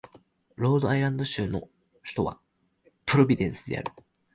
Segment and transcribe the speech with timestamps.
[0.55, 1.69] ロードアイランド州の
[2.01, 2.39] 州都は
[3.05, 3.91] プロビデンスである